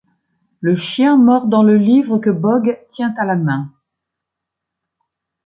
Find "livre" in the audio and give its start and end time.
1.77-2.17